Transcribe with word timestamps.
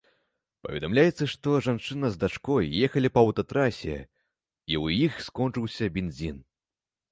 Паведамляецца, 0.67 1.23
што 1.33 1.53
жанчына 1.65 2.09
з 2.15 2.19
дачкой 2.23 2.71
ехалі 2.89 3.13
па 3.19 3.25
аўтатрасе, 3.27 3.97
і 4.01 4.73
ў 4.83 4.99
іх 5.05 5.23
скончыўся 5.29 5.93
бензін. 6.01 6.45